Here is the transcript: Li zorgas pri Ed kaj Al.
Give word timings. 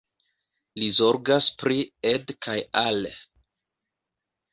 Li 0.83 0.85
zorgas 0.99 1.49
pri 1.63 1.77
Ed 2.13 2.33
kaj 2.47 2.57
Al. 2.81 3.07